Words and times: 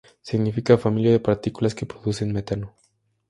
Significa 0.23 0.79
"familia 0.79 1.11
de 1.11 1.19
partículas 1.19 1.75
que 1.75 1.85
producen 1.85 2.33
metano". 2.33 2.73